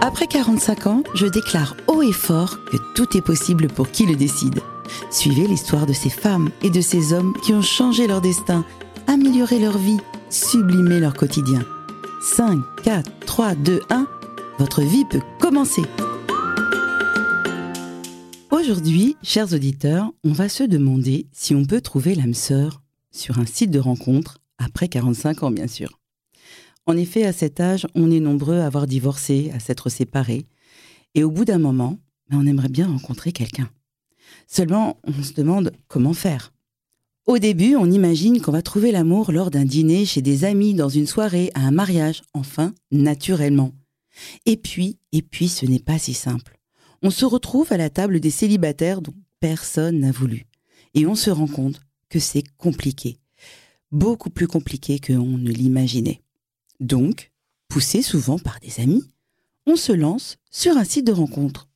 [0.00, 4.16] Après 45 ans, je déclare haut et fort que tout est possible pour qui le
[4.16, 4.60] décide.
[5.10, 8.64] Suivez l'histoire de ces femmes et de ces hommes qui ont changé leur destin,
[9.06, 9.98] amélioré leur vie,
[10.30, 11.64] sublimé leur quotidien.
[12.22, 14.06] 5, 4, 3, 2, 1,
[14.58, 15.82] votre vie peut commencer.
[18.50, 22.82] Aujourd'hui, chers auditeurs, on va se demander si on peut trouver l'âme sœur
[23.12, 25.98] sur un site de rencontre, après 45 ans bien sûr.
[26.86, 30.46] En effet, à cet âge, on est nombreux à avoir divorcé, à s'être séparés,
[31.14, 31.98] et au bout d'un moment,
[32.30, 33.68] ben, on aimerait bien rencontrer quelqu'un.
[34.46, 36.52] Seulement, on se demande comment faire.
[37.26, 40.88] Au début, on imagine qu'on va trouver l'amour lors d'un dîner chez des amis, dans
[40.88, 43.72] une soirée, à un mariage, enfin, naturellement.
[44.44, 46.56] Et puis, et puis, ce n'est pas si simple.
[47.02, 50.46] On se retrouve à la table des célibataires dont personne n'a voulu.
[50.94, 53.18] Et on se rend compte que c'est compliqué.
[53.90, 56.20] Beaucoup plus compliqué que on ne l'imaginait.
[56.80, 57.32] Donc,
[57.68, 59.04] poussé souvent par des amis,
[59.66, 61.68] on se lance sur un site de rencontre.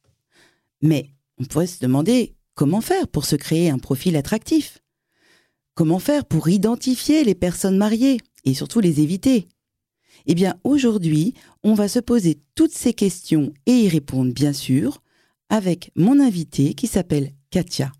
[0.82, 4.78] Mais on pourrait se demander comment faire pour se créer un profil attractif
[5.74, 9.48] Comment faire pour identifier les personnes mariées et surtout les éviter?
[10.26, 15.02] Eh bien, aujourd'hui, on va se poser toutes ces questions et y répondre, bien sûr,
[15.48, 17.92] avec mon invité qui s'appelle Katia.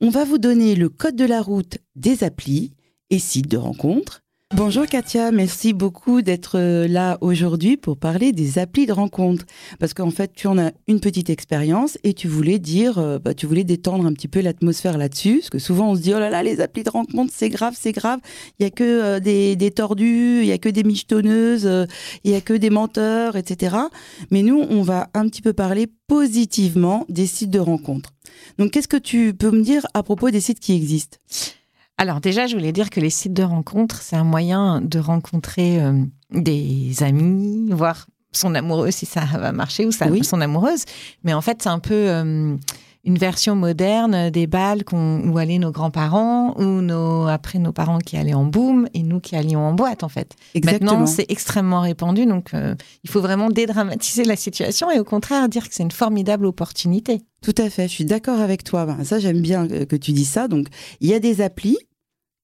[0.00, 2.72] On va vous donner le code de la route des applis
[3.10, 8.58] et sites de rencontres Bonjour Katia, merci beaucoup d'être euh, là aujourd'hui pour parler des
[8.58, 9.46] applis de rencontre.
[9.80, 13.34] Parce qu'en fait, tu en as une petite expérience et tu voulais dire, euh, bah,
[13.34, 15.38] tu voulais détendre un petit peu l'atmosphère là-dessus.
[15.38, 17.74] Parce que souvent on se dit, oh là là, les applis de rencontre, c'est grave,
[17.76, 18.20] c'est grave.
[18.60, 21.68] Il n'y a que euh, des, des, tordus, il n'y a que des michetonneuses,
[22.22, 23.74] il n'y a que des menteurs, etc.
[24.30, 28.10] Mais nous, on va un petit peu parler positivement des sites de rencontre.
[28.58, 31.18] Donc, qu'est-ce que tu peux me dire à propos des sites qui existent?
[31.96, 35.82] Alors déjà, je voulais dire que les sites de rencontres, c'est un moyen de rencontrer
[35.82, 35.92] euh,
[36.30, 40.84] des amis, voir son amoureux si ça va marcher ou son amoureuse.
[41.22, 42.56] Mais en fait, c'est un peu euh,
[43.04, 48.16] une version moderne des balles où allaient nos grands-parents ou nos, après nos parents qui
[48.16, 50.34] allaient en boom et nous qui allions en boîte en fait.
[50.54, 50.92] Exactement.
[50.92, 52.74] Maintenant, c'est extrêmement répandu, donc euh,
[53.04, 57.20] il faut vraiment dédramatiser la situation et au contraire dire que c'est une formidable opportunité.
[57.42, 58.86] Tout à fait, je suis d'accord avec toi.
[58.86, 60.48] Ben, ça, j'aime bien que tu dis ça.
[60.48, 60.68] Donc,
[61.00, 61.76] il y a des applis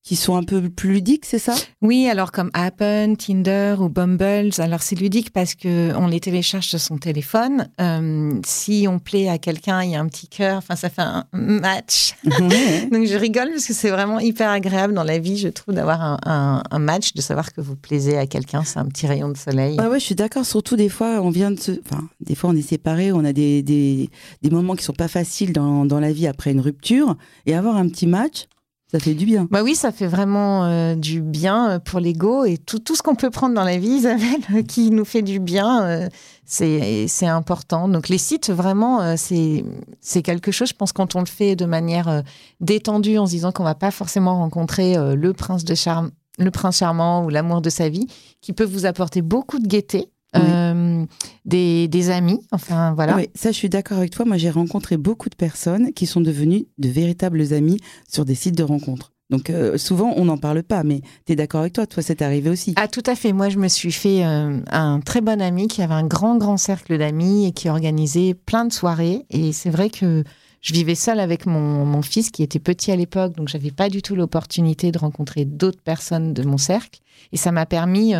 [0.02, 1.54] qui sont un peu plus ludiques, c'est ça?
[1.82, 6.66] Oui, alors comme Appen, Tinder ou Bumble, alors c'est ludique parce que on les télécharge
[6.66, 7.68] sur son téléphone.
[7.80, 11.02] Euh, si on plaît à quelqu'un, il y a un petit cœur, enfin ça fait
[11.02, 12.14] un match.
[12.24, 16.02] Donc je rigole parce que c'est vraiment hyper agréable dans la vie, je trouve, d'avoir
[16.02, 19.36] un, un, match, de savoir que vous plaisez à quelqu'un, c'est un petit rayon de
[19.36, 19.76] soleil.
[19.78, 20.46] Ah ouais, je suis d'accord.
[20.46, 23.34] Surtout des fois, on vient de se, enfin, des fois on est séparés, on a
[23.34, 24.08] des, des,
[24.40, 27.76] des moments qui sont pas faciles dans, dans la vie après une rupture, et avoir
[27.76, 28.46] un petit match.
[28.90, 29.46] Ça fait du bien.
[29.52, 33.04] Bah oui, ça fait vraiment euh, du bien euh, pour l'ego et tout, tout ce
[33.04, 36.08] qu'on peut prendre dans la vie, Isabelle, euh, qui nous fait du bien,
[36.44, 37.86] c'est important.
[37.86, 42.24] Donc les sites, vraiment, c'est quelque chose, je pense, quand on le fait de manière
[42.58, 46.78] détendue, en se disant qu'on va pas forcément rencontrer le prince de charme, le prince
[46.78, 48.08] charmant ou l'amour de sa vie,
[48.40, 50.10] qui peut vous apporter beaucoup de gaieté.
[50.36, 51.06] Euh,
[51.44, 52.40] des, amis.
[52.52, 53.16] Enfin, voilà.
[53.16, 54.24] Oui, ça, je suis d'accord avec toi.
[54.24, 58.56] Moi, j'ai rencontré beaucoup de personnes qui sont devenues de véritables amis sur des sites
[58.56, 59.12] de rencontres.
[59.30, 62.20] Donc euh, souvent, on n'en parle pas, mais tu es d'accord avec toi, toi, c'est
[62.20, 62.74] arrivé aussi.
[62.76, 63.32] Ah, tout à fait.
[63.32, 66.56] Moi, je me suis fait euh, un très bon ami qui avait un grand, grand
[66.56, 69.24] cercle d'amis et qui organisait plein de soirées.
[69.30, 70.24] Et c'est vrai que
[70.62, 73.88] je vivais seule avec mon, mon fils qui était petit à l'époque, donc j'avais pas
[73.88, 77.00] du tout l'opportunité de rencontrer d'autres personnes de mon cercle.
[77.32, 78.14] Et ça m'a permis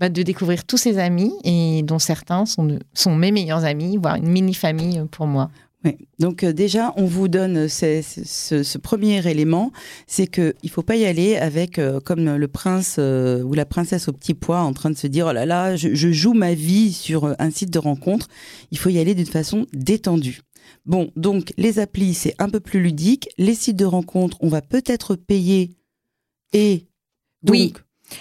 [0.00, 4.16] bah, de découvrir tous ses amis et dont certains sont, sont mes meilleurs amis, voire
[4.16, 5.50] une mini-famille euh, pour moi.
[5.84, 5.96] Oui.
[6.18, 9.72] Donc euh, déjà, on vous donne ce, premier élément,
[10.06, 14.08] c'est qu'il ne faut pas y aller avec euh, comme le prince ou la princesse
[14.08, 16.54] au petit pois en train de se dire oh là là, je, je joue ma
[16.54, 18.28] vie sur un site de rencontre.
[18.70, 20.40] Il faut y aller d'une façon détendue.
[20.86, 23.28] Bon, donc les applis, c'est un peu plus ludique.
[23.36, 25.76] Les sites de rencontre, on va peut-être payer
[26.54, 26.86] et
[27.42, 27.72] donc oui.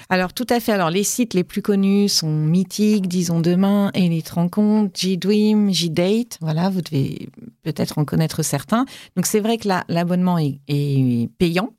[0.10, 0.72] Alors tout à fait.
[0.72, 6.38] Alors les sites les plus connus sont Mythique, Disons Demain, Elite Rencontre, G-Dream, G-Date.
[6.42, 7.30] Voilà, vous devez
[7.64, 8.86] peut-être en connaître certains.
[9.16, 11.74] Donc c'est vrai que l'abonnement est, payant.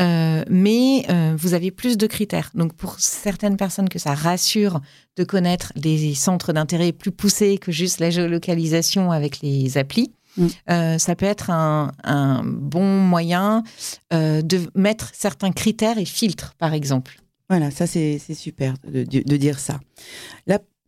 [0.00, 2.50] Euh, mais euh, vous avez plus de critères.
[2.54, 4.80] Donc pour certaines personnes que ça rassure
[5.16, 10.46] de connaître des centres d'intérêt plus poussés que juste la géolocalisation avec les applis, mm.
[10.70, 11.92] euh, ça peut être un,
[12.44, 13.62] bon moyen
[14.10, 17.19] de mettre certains critères et filtres, par exemple.
[17.50, 19.80] Voilà, ça c'est super de, dire ça.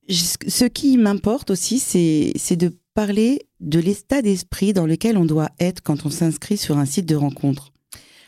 [0.09, 5.83] ce qui m'importe aussi, c'est de parler de l'état d'esprit dans lequel on doit être
[5.83, 7.73] quand on s'inscrit sur un site de rencontre.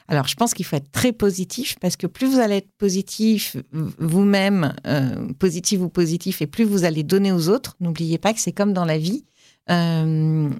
[0.08, 3.56] Alors, je pense qu'il faut être très positif parce que plus vous allez être positif
[3.72, 7.76] vous-même, euh, positif ou positif, et plus vous allez donner aux autres.
[7.80, 9.24] N'oubliez pas que c'est comme dans la vie.
[9.70, 10.50] Euh,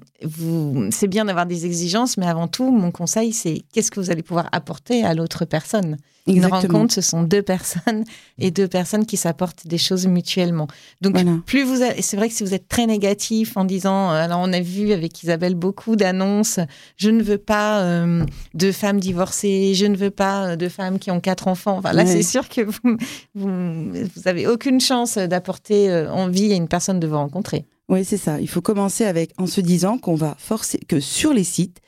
[0.89, 4.23] c'est bien d'avoir des exigences, mais avant tout, mon conseil, c'est qu'est-ce que vous allez
[4.23, 5.97] pouvoir apporter à l'autre personne?
[6.27, 8.03] Une rencontre, ce sont deux personnes
[8.39, 10.67] et deux personnes qui s'apportent des choses mutuellement.
[11.01, 11.15] Donc,
[11.45, 14.51] plus vous, c'est vrai que si vous êtes très négatif en disant, euh, alors on
[14.51, 16.59] a vu avec Isabelle beaucoup d'annonces,
[16.97, 18.25] je ne veux pas euh,
[18.55, 21.77] de femmes divorcées, je ne veux pas de femmes qui ont quatre enfants.
[21.77, 22.97] Enfin, là, c'est sûr que vous,
[23.35, 27.67] vous, vous avez aucune chance d'apporter envie à une personne de vous rencontrer.
[27.87, 28.41] Oui, c'est ça.
[28.41, 31.79] Il faut commencer avec en se disant qu'on va forcer que sur les sites,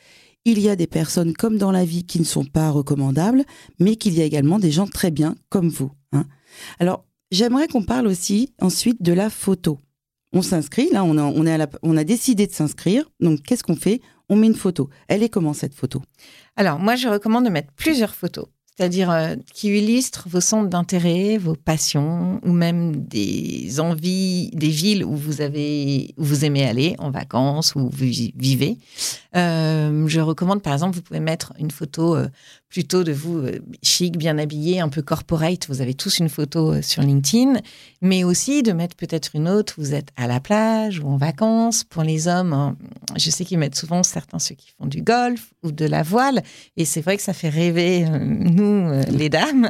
[0.45, 3.43] il y a des personnes comme dans la vie qui ne sont pas recommandables,
[3.79, 5.91] mais qu'il y a également des gens très bien comme vous.
[6.13, 6.25] Hein.
[6.79, 9.79] Alors, j'aimerais qu'on parle aussi ensuite de la photo.
[10.33, 13.09] On s'inscrit, là, on a, est on a décidé de s'inscrire.
[13.19, 14.01] Donc, qu'est-ce qu'on fait?
[14.29, 14.89] On met une photo.
[15.07, 16.01] Elle est comment cette photo?
[16.55, 18.45] Alors, moi, je recommande de mettre plusieurs photos
[18.77, 25.03] c'est-à-dire euh, qui illustre vos centres d'intérêt, vos passions, ou même des envies, des villes
[25.03, 28.77] où vous avez, où vous aimez aller en vacances, où vous vivez.
[29.35, 32.27] Euh, je recommande, par exemple, vous pouvez mettre une photo euh,
[32.69, 33.45] plutôt de vous
[33.81, 35.67] chic, bien habillé, un peu corporate.
[35.69, 37.59] Vous avez tous une photo sur LinkedIn,
[38.01, 39.73] mais aussi de mettre peut-être une autre.
[39.77, 41.83] Vous êtes à la plage ou en vacances.
[41.83, 42.75] Pour les hommes, hein,
[43.15, 46.43] je sais qu'ils mettent souvent certains ceux qui font du golf ou de la voile,
[46.75, 48.19] et c'est vrai que ça fait rêver euh,
[48.67, 49.69] nous, les dames,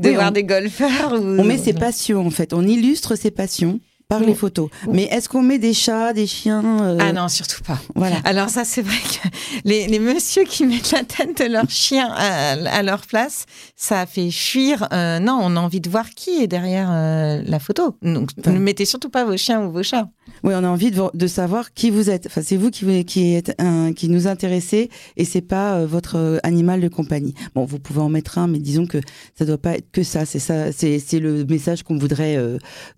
[0.00, 1.12] de voir des golfeurs.
[1.12, 2.52] On met ses passions en fait.
[2.52, 4.68] On illustre ses passions par les photos.
[4.90, 7.80] Mais est-ce qu'on met des chats, des chiens euh Ah non, surtout pas.
[7.94, 8.16] Voilà.
[8.24, 9.28] Alors ça, c'est vrai que
[9.64, 13.46] les, les messieurs qui mettent la tête de leur chien à, leur place,
[13.76, 14.88] ça fait fuir.
[14.92, 17.96] Euh, non, on a envie de voir qui est derrière euh, la photo.
[18.02, 20.08] Donc, ne mettez surtout pas vos chiens ou vos chats.
[20.42, 22.26] Oui, on a envie de, de savoir qui vous êtes.
[22.26, 23.56] Enfin, c'est vous qui, qui, êtes
[23.96, 27.34] qui nous intéressez et c'est pas votre animal de compagnie.
[27.54, 28.98] Bon, vous pouvez en mettre un, mais disons que
[29.38, 30.26] ça doit pas être que ça.
[30.26, 32.38] C'est ça, c'est le message qu'on voudrait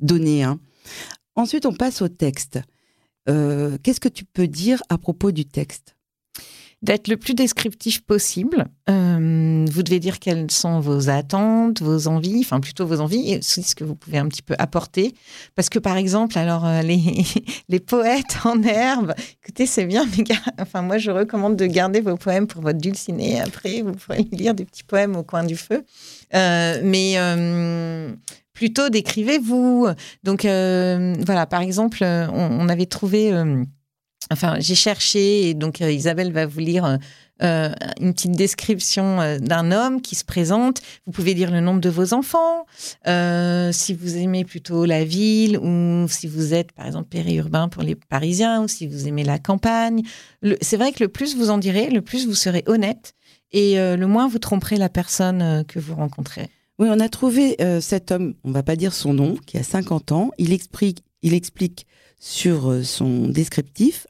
[0.00, 0.42] donner.
[0.42, 0.58] Hein.
[1.36, 2.60] Ensuite, on passe au texte.
[3.28, 5.94] Euh, qu'est-ce que tu peux dire à propos du texte?
[6.82, 8.66] D'être le plus descriptif possible.
[8.90, 13.42] Euh, vous devez dire quelles sont vos attentes, vos envies, enfin plutôt vos envies, et
[13.42, 15.14] ce que vous pouvez un petit peu apporter.
[15.54, 17.24] Parce que par exemple, alors euh, les,
[17.68, 20.24] les poètes en herbe, écoutez, c'est bien, mais
[20.60, 23.40] enfin moi je recommande de garder vos poèmes pour votre dulciné.
[23.40, 25.82] Après, vous pourrez lire des petits poèmes au coin du feu.
[26.32, 27.16] mais
[28.56, 29.86] plutôt décrivez-vous.
[30.24, 33.62] Donc euh, voilà, par exemple, on, avait trouvé, euh,
[34.32, 36.98] enfin j'ai cherché, et donc euh, Isabelle va vous lire
[37.38, 40.80] une petite description d'un homme qui se présente.
[41.04, 42.64] Vous pouvez dire le nombre de vos enfants,
[43.04, 47.94] si vous aimez plutôt la ville ou si vous êtes par exemple périurbain pour les
[47.94, 50.00] Parisiens ou si vous aimez la campagne.
[50.62, 53.12] C'est vrai que le plus vous en direz, le plus vous serez honnête
[53.52, 56.48] et le moins vous tromperez la personne que vous rencontrez.
[56.78, 59.62] Oui, on a trouvé euh, cet homme, on va pas dire son nom, qui a
[59.62, 60.30] 50 ans.
[60.38, 61.86] Il explique,
[62.18, 64.06] sur euh, son descriptif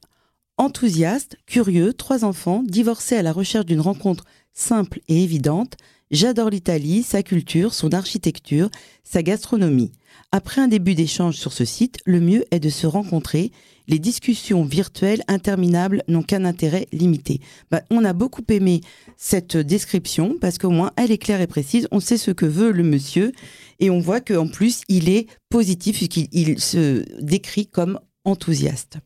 [0.58, 5.76] enthousiaste, curieux, trois enfants, divorcé à la recherche d'une rencontre simple et évidente.
[6.10, 8.70] J'adore l'Italie, sa culture, son architecture,
[9.04, 9.92] sa gastronomie.
[10.32, 13.52] Après un début d'échange sur ce site, le mieux est de se rencontrer.
[13.88, 17.40] Les discussions virtuelles interminables n'ont qu'un intérêt limité.
[17.70, 18.80] Bah, on a beaucoup aimé
[19.16, 21.86] cette description parce qu'au moins elle est claire et précise.
[21.92, 23.32] On sait ce que veut le monsieur
[23.78, 28.98] et on voit qu'en plus il est positif puisqu'il se décrit comme enthousiaste.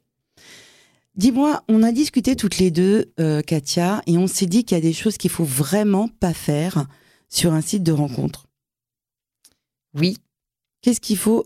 [1.16, 4.80] Dis-moi, on a discuté toutes les deux, euh, Katia, et on s'est dit qu'il y
[4.80, 6.87] a des choses qu'il faut vraiment pas faire
[7.28, 8.47] sur un site de rencontre.
[9.92, 10.16] Oui,
[10.82, 11.44] Qu'est-ce qu'il faut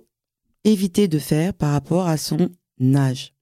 [0.65, 2.51] éviter de faire par rapport à son
[2.95, 3.35] âge?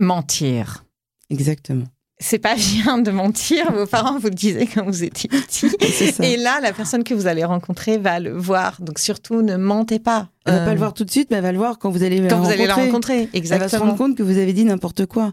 [0.00, 0.84] Mentir.
[1.30, 1.86] Exactement.
[2.18, 3.70] C'est pas bien de mentir.
[3.74, 5.70] Vos parents vous le disaient quand vous étiez petit.
[6.22, 8.80] Et là, la personne que vous allez rencontrer va le voir.
[8.80, 10.30] Donc surtout, ne mentez pas.
[10.46, 11.78] Elle ne va pas le euh, voir tout de suite, mais elle va le voir
[11.78, 13.28] quand vous allez quand vous allez la rencontrer.
[13.34, 13.54] Exactement.
[13.54, 15.32] Elle va se rendre compte que vous avez dit n'importe quoi.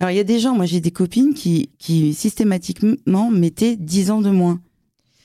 [0.00, 4.10] Alors il y a des gens, moi j'ai des copines qui, qui systématiquement mettaient 10
[4.10, 4.60] ans de moins.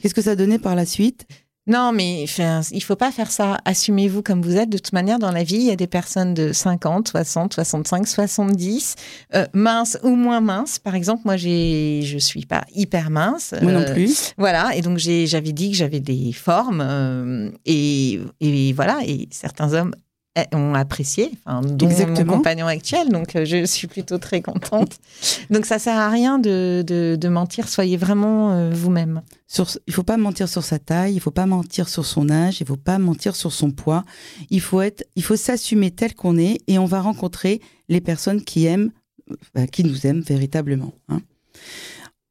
[0.02, 1.26] Qu'est-ce que ça donnait par la suite?
[1.68, 3.58] Non, mais enfin, il faut pas faire ça.
[3.66, 4.70] Assumez-vous comme vous êtes.
[4.70, 8.08] De toute manière, dans la vie, il y a des personnes de 50, 60, 65,
[8.08, 8.96] 70,
[9.54, 10.80] minces ou moins minces.
[10.80, 13.54] Par exemple, moi, j'ai, je suis pas hyper mince.
[13.62, 14.34] Moi non euh, plus.
[14.38, 14.76] Voilà.
[14.76, 16.82] Et donc, j'avais dit que j'avais des formes.
[16.82, 19.00] Euh, et, et, voilà.
[19.06, 19.94] Et certains hommes
[20.54, 23.10] ont apprécié, enfin, dont mon compagnon actuel.
[23.10, 25.00] Donc, euh, je suis plutôt très contente.
[25.50, 27.68] donc, ça sert à rien de, de, mentir.
[27.68, 29.22] Soyez vraiment euh, vous-même.
[29.48, 32.62] Sur, il faut pas mentir sur sa taille, il faut pas mentir sur son âge,
[32.62, 34.04] il faut pas mentir sur son poids.
[34.50, 38.44] Il faut être, il faut s'assumer tel qu'on est et on va rencontrer les personnes
[38.44, 38.92] qui aiment,
[39.58, 40.94] euh, qui nous aiment véritablement.
[41.10, 41.22] Hein.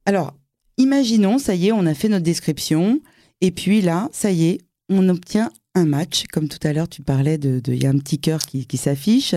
[0.04, 0.34] Alors,
[0.78, 3.00] imaginons, ça y est, on a fait notre description,
[3.40, 4.58] et puis là, ça y est,
[4.88, 6.24] on obtient un match.
[6.32, 8.76] Comme tout à l'heure, tu parlais de, il y a un petit cœur qui, qui
[8.76, 9.34] s'affiche.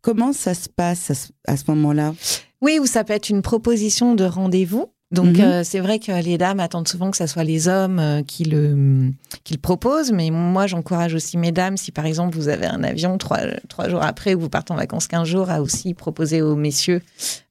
[0.00, 2.14] Comment ça se passe à ce moment-là?
[2.60, 4.86] Oui, ou ça peut être une proposition de rendez-vous.
[5.12, 5.40] Donc Mhm.
[5.44, 8.44] euh, c'est vrai que les dames attendent souvent que ce soit les hommes euh, qui,
[8.44, 9.10] le,
[9.44, 12.82] qui le proposent, mais moi j'encourage aussi mes dames, si par exemple vous avez un
[12.82, 16.40] avion trois, trois jours après ou vous partez en vacances 15 jours, à aussi proposer
[16.40, 17.02] aux messieurs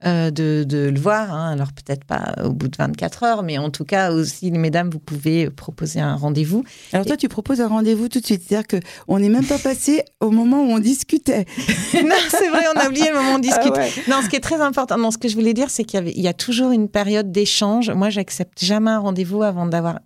[0.06, 1.32] euh, de, de le voir.
[1.34, 1.51] hein.
[1.51, 5.00] Alors peut-être pas au bout de 24 heures, mais en tout cas aussi, mesdames, vous
[5.00, 6.63] pouvez proposer un rendez-vous.
[6.94, 8.77] Alors toi, tu proposes un rendez-vous tout de suite, c'est-à-dire que
[9.08, 11.46] on n'est même pas passé au moment où on discutait.
[11.94, 13.72] non, c'est vrai, on a oublié le moment où on discute.
[13.75, 13.91] Ah ouais.
[14.08, 16.22] Non, ce qui est très important, non, ce que je voulais dire, c'est qu'il y,
[16.22, 17.50] y a toujours une période d'échange.
[17.96, 20.00] Moi, j'accepte jamais un rendez-vous avant d'avoir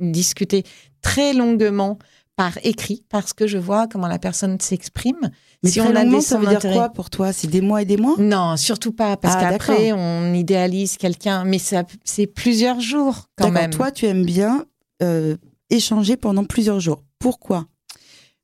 [0.00, 0.64] discuté
[1.02, 1.98] très longuement
[2.36, 5.30] par écrit, parce que je vois comment la personne s'exprime.
[5.62, 7.34] Mais si très on a des ça veut dire quoi pour toi?
[7.34, 8.14] C'est des mois et des mois?
[8.18, 13.70] Non, surtout pas, parce Ah, qu'après, on idéalise quelqu'un, mais c'est plusieurs jours quand même.
[13.70, 14.64] Toi, tu aimes bien
[15.02, 15.36] euh,
[15.68, 17.02] échanger pendant plusieurs jours.
[17.18, 17.66] Pourquoi?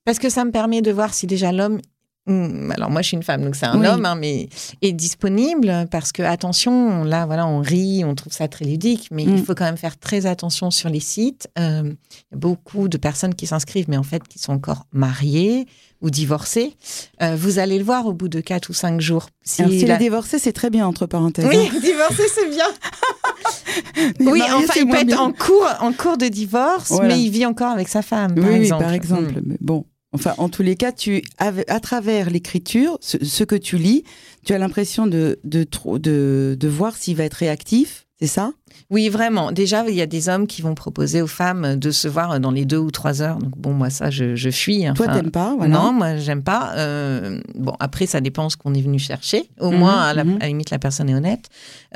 [0.05, 1.81] Parce que ça me permet de voir si déjà l'homme.
[2.29, 3.87] Hmm, Alors moi je suis une femme donc c'est un Oui.
[3.87, 4.49] homme hein, mais
[4.83, 9.25] est disponible parce que attention là voilà on rit on trouve ça très ludique mais
[9.25, 9.37] Mm.
[9.37, 11.89] il faut quand même faire très attention sur les sites Euh, il
[12.33, 15.67] y a beaucoup de personnes qui s'inscrivent mais en fait qui sont encore mariées
[16.03, 16.75] ou divorcées
[17.23, 19.87] Euh, vous allez le voir au bout de 4 ou 5 jours si Alors, si
[19.87, 21.47] la- divorcés, c'est très bien, entre parenthèses.
[21.47, 22.67] oui divorcé c'est bien
[24.21, 25.21] oui mariés, enfin il peut être bien.
[25.21, 27.15] en cours en cours de divorce Voilà.
[27.15, 29.33] mais il vit encore avec sa femme Oui, par oui, exemple par exemple.
[29.35, 29.43] Mm.
[29.47, 29.85] Mais bon,
[30.17, 34.05] enfin, en tous les cas, tu, à travers l'écriture, ce, ce que tu lis,
[34.45, 35.67] tu as l'impression de, de,
[35.99, 38.53] de, de voir s'il va être réactif, c'est ça?
[38.89, 39.53] Oui, vraiment.
[39.53, 42.51] Déjà, il y a des hommes qui vont proposer aux femmes de se voir dans
[42.51, 43.37] les deux ou trois heures.
[43.39, 44.85] Donc bon, moi ça, je, je fuis.
[44.95, 45.75] Toi, Enfin, t'aimes pas voilà.
[45.75, 46.73] Non, moi j'aime pas.
[46.77, 49.51] Euh, bon, après, ça dépend ce qu'on est venu chercher.
[49.61, 50.37] Au Mhm, moins, à la, mhm.
[50.37, 51.47] à la limite, la personne est honnête.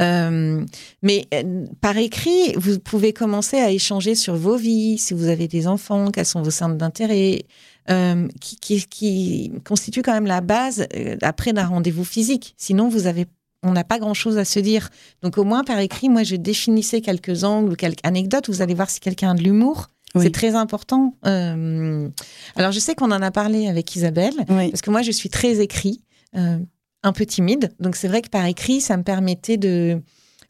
[0.01, 0.63] Euh,
[1.03, 5.49] mais euh, par écrit, vous pouvez commencer à échanger sur vos vies, si vous avez
[5.49, 7.45] des enfants, quels sont vos centres d'intérêt,
[7.91, 12.55] euh, qui, qui, qui constitue quand même la base euh, après d'un rendez-vous physique.
[12.57, 13.27] Sinon, vous avez
[13.63, 14.89] on n'a pas grand-chose à se dire.
[15.23, 18.49] Donc au moins par écrit, moi je définissais quelques angles ou quelques anecdotes.
[18.49, 19.89] Vous allez voir si quelqu'un a de l'humour.
[20.15, 20.25] Oui.
[20.25, 21.15] C'est très important.
[21.27, 22.09] Euh,
[22.57, 24.71] alors je sais qu'on en a parlé avec Isabelle, Oui.
[24.71, 26.01] parce que moi je suis très écrit,
[26.33, 27.71] un peu timide.
[27.81, 30.01] Donc c'est vrai que par écrit, ça me permettait de,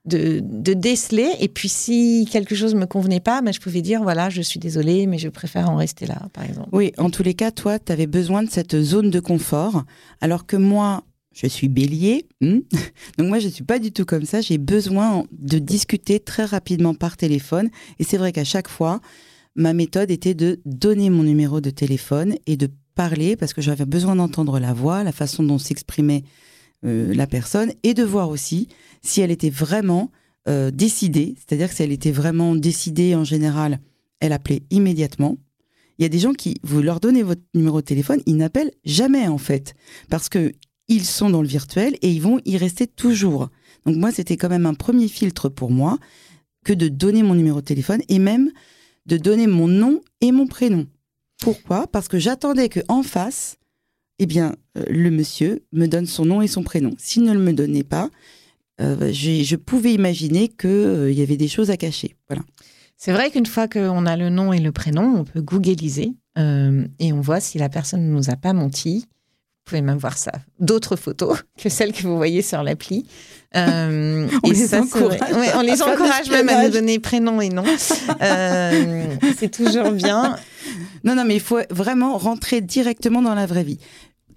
[0.04, 0.40] de,
[0.75, 1.30] déceler.
[1.40, 4.61] Et puis si quelque chose me convenait pas, ben, je pouvais dire, voilà, je suis
[4.61, 6.69] désolée, mais je préfère en rester là, par exemple.
[6.73, 9.85] Oui, en tous les cas, toi, tu avais besoin de cette zone de confort,
[10.21, 12.26] alors que moi, je suis bélier.
[12.40, 12.61] hmm
[13.19, 14.40] Donc moi, je ne suis pas du tout comme ça.
[14.40, 17.71] J'ai besoin de discuter très rapidement par téléphone.
[17.99, 19.00] Et c'est vrai qu'à chaque fois,
[19.54, 23.87] ma méthode était de donner mon numéro de téléphone et de parler parce que j'avais
[23.87, 26.25] besoin d'entendre la voix, la façon dont s'exprimait
[26.84, 28.68] euh, la personne et de voir aussi
[29.02, 30.10] si elle était vraiment
[30.49, 31.34] euh, décidée.
[31.37, 33.80] C'est-à-dire si elle était vraiment décidée, en général,
[34.20, 35.38] elle appelait immédiatement.
[35.99, 38.72] Il y a des gens qui, vous leur donnez votre numéro de téléphone, ils n'appellent
[38.87, 39.75] jamais en fait,
[40.08, 40.52] parce que
[40.88, 43.50] ils sont dans le virtuel et ils vont y rester toujours.
[43.87, 45.99] Donc moi, c'était quand même un premier filtre pour moi
[46.64, 48.50] que de donner mon numéro de téléphone et même
[49.06, 50.87] de donner mon nom et mon prénom.
[51.40, 51.87] Pourquoi?
[51.87, 53.56] Parce que j'attendais que en face,
[54.20, 56.92] eh bien, euh, le monsieur me donne son nom et son prénom.
[56.98, 58.08] S'il ne me donnait pas,
[58.80, 62.14] euh, j'ai- je pouvais imaginer qu'il y avait des choses à cacher.
[62.28, 62.42] Voilà.
[62.96, 66.86] C'est vrai qu'une fois qu'on a le nom et le prénom, on peut googliser euh,
[66.98, 69.06] et on voit si la personne ne nous a pas menti.
[69.08, 70.32] Vous pouvez même voir ça.
[70.58, 73.06] D'autres photos que celles que vous voyez sur l'appli.
[73.56, 76.64] Euh, On et les ça, encourage Ouais, on à les faire de encourage même à
[76.64, 77.64] nous donner prénom et nom.
[78.22, 79.04] Euh,
[79.38, 80.36] c'est toujours bien.
[81.02, 83.78] Non, non, mais il faut vraiment rentrer directement dans la vraie vie.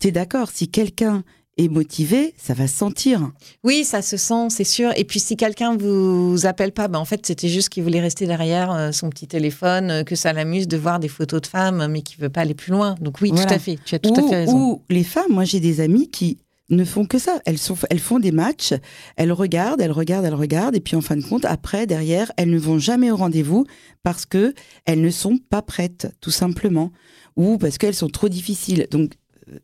[0.04, 1.24] Tu es d'accord, si quelqu'un
[1.56, 3.32] est motivé, ça va se sentir.
[3.64, 4.92] Oui, ça se sent, c'est sûr.
[4.98, 8.26] Et puis si quelqu'un vous appelle pas, ben en fait c'était juste qu'il voulait rester
[8.26, 11.88] derrière euh, son petit téléphone, euh, que ça l'amuse de voir des photos de femmes,
[11.90, 12.96] mais qui veut pas aller plus loin.
[13.00, 13.46] Donc oui, Voilà.
[13.46, 13.80] tout à fait.
[13.86, 14.58] Tu as tout ou, à fait raison.
[14.74, 16.38] ou les femmes, moi j'ai des amies qui
[16.70, 17.40] ne font que ça.
[17.46, 18.74] Elles, sont, elles font des matchs,
[19.16, 22.50] elles regardent, elles regardent, elles regardent, et puis en fin de compte, après, derrière, elles
[22.50, 23.66] ne vont jamais au rendez-vous
[24.04, 26.92] parce que elles ne sont pas prêtes, tout simplement,
[27.38, 28.86] ou parce qu'elles sont trop difficiles.
[28.92, 29.14] Donc,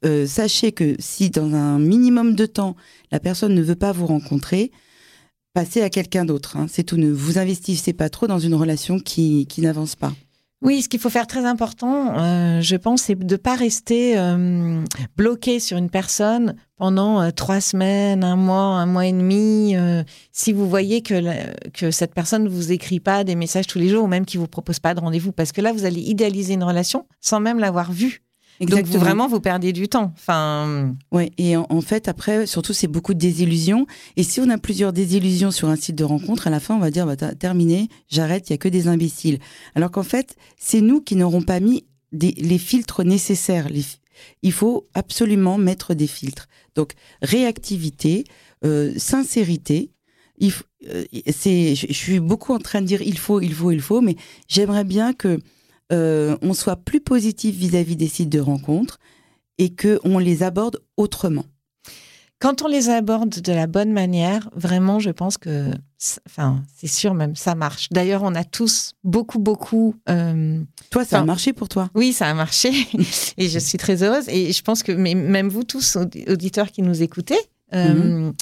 [0.06, 2.76] euh, sachez que si dans un minimum de temps,
[3.12, 4.72] la personne ne veut pas vous rencontrer,
[5.54, 6.58] passez à quelqu'un d'autre.
[6.58, 6.68] hein.
[6.70, 6.98] C'est tout.
[6.98, 10.14] Ne vous investissez pas trop dans une relation qui, qui n'avance pas.
[10.62, 14.18] Oui, ce qu'il faut faire très important, euh, je pense, c'est de ne pas rester
[14.20, 14.84] euh,
[15.16, 19.74] bloqué sur une personne pendant trois semaines, un mois, un mois et demi.
[20.34, 23.80] si vous voyez que, la- que cette personne ne vous écrit pas des messages tous
[23.80, 25.86] les jours ou même qu'il ne vous propose pas de rendez-vous, parce que là, vous
[25.86, 28.22] allez idéaliser une relation sans même l'avoir vue.
[28.62, 30.14] Donc vous, vraiment, vous perdez du temps.
[30.18, 30.96] Enfin.
[31.12, 31.32] Ouais.
[31.38, 33.88] Et en, fait, après, surtout, c'est beaucoup de désillusions.
[34.18, 36.80] Et si on a plusieurs désillusions sur un site de rencontre, à la fin, on
[36.80, 39.40] va dire, bah, terminé, j'arrête, il y a que des imbéciles.
[39.76, 43.68] Alors qu'en fait, c'est nous qui n'aurons pas mis les filtres nécessaires.
[44.42, 46.48] il faut absolument mettre des filtres.
[46.76, 48.26] Donc, réactivité,
[48.66, 49.92] euh, sincérité.
[50.38, 50.54] Il,
[50.88, 54.02] euh, c'est, je, suis beaucoup en train de dire il faut, il faut, il faut,
[54.02, 54.16] mais
[54.48, 55.40] j'aimerais bien que
[55.92, 59.00] euh, on soit plus positif vis-à-vis des sites de rencontres
[59.58, 61.46] et que on les aborde autrement.
[62.40, 65.72] Quand on les aborde de la bonne manière, vraiment, je pense que,
[66.26, 67.90] enfin, c'est sûr même, ça marche.
[67.92, 69.96] D'ailleurs, on a tous beaucoup, beaucoup.
[70.08, 71.90] Euh, toi, ça a marché pour toi?
[71.96, 72.72] Oui, ça a marché,
[73.38, 74.30] et je suis très heureuse.
[74.30, 75.98] Et je pense que, mais même vous tous,
[76.30, 77.38] auditeurs qui nous écoutez,
[77.74, 78.34] euh, mhm.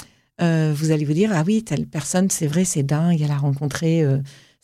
[0.41, 3.37] euh, vous allez vous dire ah oui, telle personne, c'est vrai, c'est dingue, elle a
[3.37, 4.05] rencontré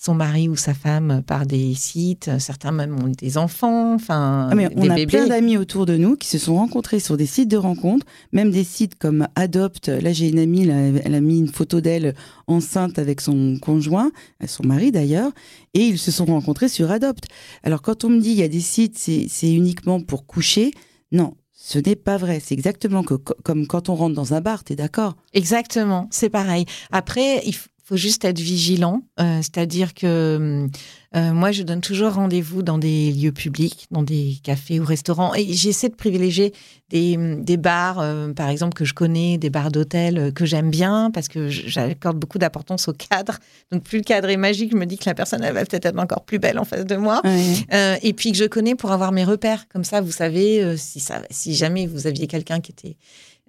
[0.03, 2.29] son mari ou sa femme par des sites.
[2.37, 6.27] Certains même ont des enfants, enfin ah, on a plein d'amis autour de nous qui
[6.27, 9.87] se sont rencontrés sur des sites de rencontres, même des sites comme Adopt.
[9.87, 12.15] Là, j'ai une amie, elle a mis une photo d'elle
[12.47, 14.11] enceinte avec son conjoint,
[14.45, 15.31] son mari d'ailleurs,
[15.73, 17.23] et ils se sont rencontrés sur Adopt.
[17.63, 20.71] Alors quand on me dit il y a des sites, c'est uniquement pour coucher,
[21.13, 22.41] non, ce n'est pas vrai.
[22.43, 25.15] C'est exactement comme quand on rentre dans un bar, tu es d'accord?
[25.31, 26.65] Exactement, c'est pareil.
[26.91, 30.67] Après, il faut faut juste être vigilant, euh, c'est-à-dire que
[31.15, 35.35] euh, moi, je donne toujours rendez-vous dans des lieux publics, dans des cafés ou restaurants,
[35.35, 36.53] et j'essaie de privilégier
[36.89, 41.11] des, des bars, euh, par exemple, que je connais, des bars d'hôtel que j'aime bien,
[41.13, 43.37] parce que j'accorde beaucoup d'importance au cadre.
[43.71, 45.85] Donc, plus le cadre est magique, je me dis que la personne, elle va peut-être
[45.85, 47.21] être encore plus belle en face de moi.
[48.01, 49.67] et puis que je connais pour avoir mes repères.
[49.67, 52.97] Comme ça, vous savez, si, ça, si jamais vous aviez quelqu'un qui était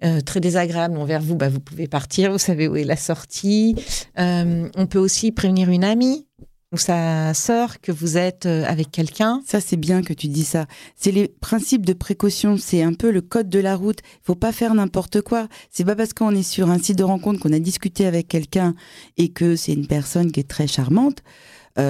[0.03, 3.75] euh, très désagréable envers vous, bah, vous pouvez partir, vous savez où est la sortie.
[4.19, 6.27] Euh, on peut aussi prévenir une amie
[6.73, 9.41] ou sa sœur que vous êtes euh, avec quelqu'un.
[9.45, 10.65] Ça, c'est bien que tu dis ça.
[10.97, 13.99] C'est les principes de précaution, c'est un peu le code de la route.
[14.03, 15.47] Il faut pas faire n'importe quoi.
[15.71, 18.75] C'est pas parce qu'on est sur un site de rencontre qu'on a discuté avec quelqu'un
[19.15, 21.23] et que c'est une personne qui est très charmante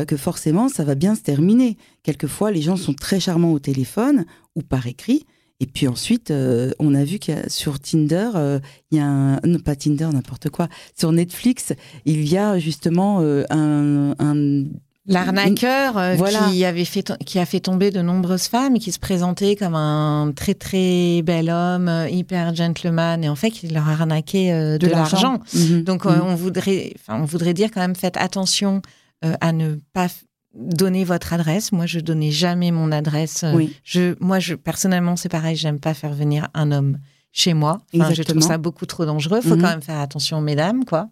[0.08, 1.78] que forcément ça va bien se terminer.
[2.02, 5.28] Quelquefois, les gens sont très charmants au téléphone ou par écrit,
[5.62, 8.60] et puis ensuite, euh, on a vu qu'il y a sur Tinder, euh,
[8.92, 10.68] il y a un, non, pas Tinder, n'importe quoi.
[10.98, 14.66] Sur Netflix, il y a justement euh, un,
[15.08, 16.18] L'arnaqueur
[16.50, 19.76] qui avait fait qui a fait tomber de nombreuses femmes et qui se présentait comme
[19.76, 24.88] un très très bel homme, hyper gentleman et en fait il leur a arnaqué de,
[24.88, 25.42] l'argent.
[25.54, 25.84] Mhm.
[25.84, 26.22] Donc mhm.
[26.24, 28.82] on voudrait on voudrait dire quand même faites attention
[29.22, 30.08] à ne pas
[30.56, 31.72] donner votre adresse.
[31.72, 33.46] Moi, je donnais jamais mon adresse.
[33.54, 33.76] Oui.
[33.84, 36.98] Je, moi, je, personnellement, c'est pareil, j'aime pas faire venir un homme
[37.36, 37.82] chez moi.
[37.94, 39.42] je trouve ça beaucoup trop dangereux.
[39.44, 39.62] Il faut mhm.
[39.62, 41.10] quand même faire attention, mesdames, quoi.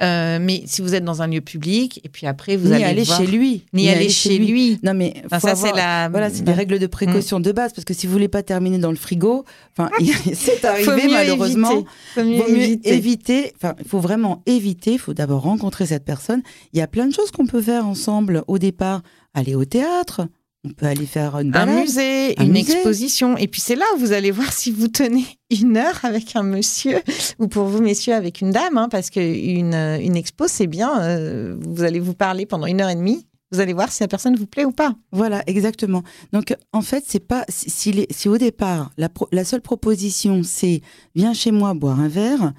[0.00, 3.04] Euh, mais si vous êtes dans un lieu public et puis après vous allez aller
[3.04, 4.78] chez lui, ni, aller, chez lui.
[4.84, 7.42] Non mais ça c'est la voilà c'est des règles de précaution mm.
[7.42, 9.44] de base parce que si vous voulez pas terminer dans le frigo,
[9.76, 9.90] enfin
[10.34, 11.84] c'est arrivé malheureusement.
[12.14, 13.52] Faut mieux, éviter.
[13.56, 14.92] Enfin il faut vraiment éviter.
[14.92, 16.42] Il faut d'abord rencontrer cette personne.
[16.72, 19.02] Il y a plein de choses qu'on peut faire ensemble au départ.
[19.34, 20.26] Aller au théâtre,
[20.68, 23.36] on peut aller faire une un musée, une exposition.
[23.36, 26.42] Et puis c'est là où vous allez voir si vous tenez une heure avec un
[26.42, 27.00] monsieur
[27.38, 31.00] ou pour vous messieurs avec une dame, hein, parce qu'une une expo c'est bien.
[31.02, 33.26] Euh, vous allez vous parler pendant une heure et demie.
[33.50, 34.94] Vous allez voir si la personne vous plaît ou pas.
[35.10, 36.02] Voilà, exactement.
[36.32, 40.82] Donc en fait, c'est pas si, si, au départ la, la seule proposition c'est
[41.14, 42.52] viens chez moi boire un verre.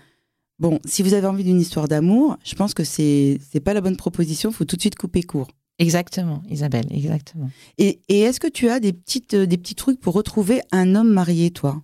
[0.57, 3.81] Bon, si vous avez envie d'une histoire d'amour, je pense que c'est c'est pas la
[3.81, 4.49] bonne proposition.
[4.49, 5.47] Il faut tout de suite couper court.
[5.79, 7.49] Exactement, Isabelle, exactement.
[7.77, 11.09] Et, est-ce que tu as des, petites, euh, des petits trucs pour retrouver un homme
[11.09, 11.81] marié, toi?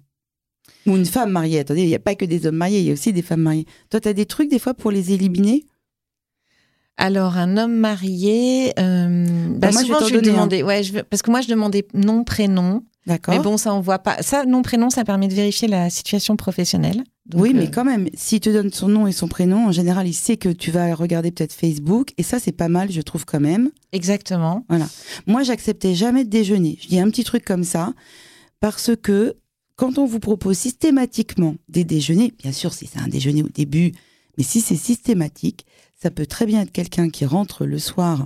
[0.85, 2.89] Ou une femme mariée Attendez, il n'y a pas que des hommes mariés, il y
[2.89, 3.65] a aussi des femmes mariées.
[3.89, 5.65] Toi, tu as des trucs des fois pour les éliminer?
[6.97, 11.41] Alors, un homme marié, euh, bah, moi, je vais demander, ouais, je parce que moi,
[11.41, 12.83] je demandais nom, prénom.
[13.07, 13.33] D'accord.
[13.33, 14.21] Mais bon, ça, on voit pas.
[14.21, 17.03] Ça, nom, prénom, ça permet de vérifier la situation professionnelle
[17.33, 20.07] oui, mais euh, quand même, s'il te donne son nom et son prénom, en général,
[20.07, 23.25] il sait que tu vas regarder peut-être Facebook, et ça, c'est pas mal, je trouve
[23.25, 23.71] quand même.
[23.91, 24.63] Exactement.
[24.69, 24.87] Voilà.
[25.25, 26.77] Moi, j'acceptais jamais de déjeuner.
[26.81, 27.93] Je dis un petit truc comme ça,
[28.59, 29.35] parce que
[29.75, 33.93] quand on vous propose systématiquement des déjeuners, bien sûr, si c'est un déjeuner au début,
[34.37, 35.65] mais si c'est systématique,
[35.99, 38.25] ça peut très bien être quelqu'un qui rentre le soir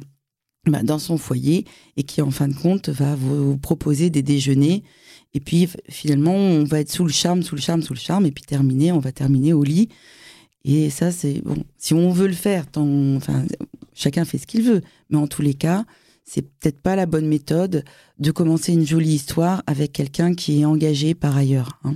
[0.67, 4.83] bah, dans son foyer et qui, en fin de compte, va vous proposer des déjeuners
[5.33, 8.25] et puis finalement, on va être sous le charme, sous le charme, sous le charme,
[8.25, 9.89] et puis terminer, on va terminer au lit.
[10.65, 11.63] Et ça, c'est bon.
[11.77, 13.45] Si on veut le faire, enfin,
[13.93, 15.85] chacun fait ce qu'il veut, mais en tous les cas,
[16.25, 17.83] c'est peut-être pas la bonne méthode
[18.19, 21.79] de commencer une jolie histoire avec quelqu'un qui est engagé par ailleurs.
[21.83, 21.95] Hein.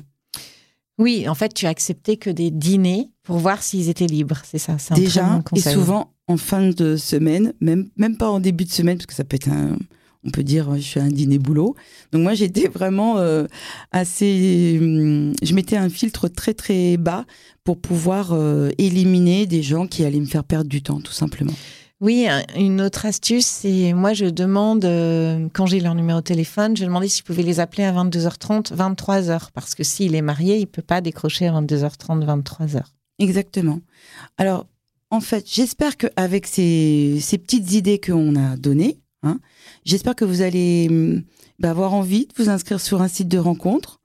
[0.98, 4.60] Oui, en fait, tu as accepté que des dîners pour voir s'ils étaient libres, c'est
[4.60, 4.78] ça.
[4.90, 8.98] Un Déjà, et souvent en fin de semaine, même même pas en début de semaine,
[8.98, 9.78] parce que ça peut être un
[10.26, 11.76] on peut dire, je suis un dîner boulot.
[12.12, 13.46] Donc moi, j'étais vraiment euh,
[13.92, 14.78] assez...
[14.82, 17.26] Hum, je mettais un filtre très très bas
[17.64, 21.54] pour pouvoir euh, éliminer des gens qui allaient me faire perdre du temps, tout simplement.
[22.02, 26.76] Oui, une autre astuce, c'est moi je demande, euh, quand j'ai leur numéro de téléphone,
[26.76, 30.58] je demandais si je pouvais les appeler à 22h30, 23h, parce que s'il est marié,
[30.58, 32.82] il peut pas décrocher à 22h30, 23h.
[33.20, 33.80] Exactement.
[34.38, 34.68] Alors,
[35.12, 39.40] en fait, j'espère qu'avec ces, ces petites idées qu'on a données, hein,
[39.86, 41.24] j'espère que vous allez hum,
[41.60, 44.00] bah, avoir envie de vous inscrire sur un site de rencontre,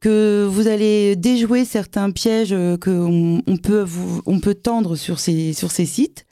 [0.00, 3.86] que vous allez déjouer certains pièges euh, qu'on on peut,
[4.26, 6.26] on peut tendre sur ces, sur ces sites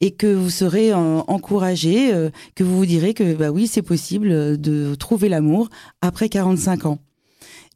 [0.00, 4.58] et que vous serez encouragé, euh, que vous vous direz que bah oui, c'est possible
[4.58, 5.68] de trouver l'amour
[6.00, 6.98] après 45 ans.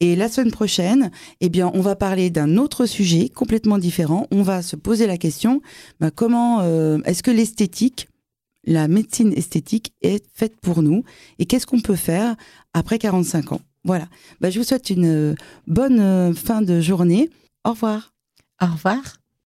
[0.01, 1.11] Et la semaine prochaine,
[1.41, 4.27] eh bien, on va parler d'un autre sujet complètement différent.
[4.33, 5.63] On va se poser la question
[6.01, 8.09] bah, comment euh, est-ce que l'esthétique,
[8.67, 11.05] la médecine esthétique est faite pour nous
[11.39, 12.37] et qu'est-ce qu'on peut faire
[12.73, 13.61] après 45 ans?
[13.85, 14.09] Voilà.
[14.41, 17.31] Bah, je vous souhaite une bonne euh, fin de journée.
[17.65, 18.15] Au revoir.
[18.63, 19.01] Au revoir.